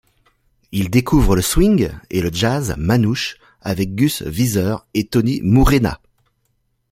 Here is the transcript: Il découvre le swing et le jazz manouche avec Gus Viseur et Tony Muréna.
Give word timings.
Il 0.71 0.89
découvre 0.89 1.35
le 1.35 1.43
swing 1.43 1.91
et 2.09 2.21
le 2.23 2.31
jazz 2.33 2.73
manouche 2.79 3.37
avec 3.61 3.93
Gus 3.93 4.23
Viseur 4.23 4.87
et 4.95 5.05
Tony 5.05 5.41
Muréna. 5.43 6.01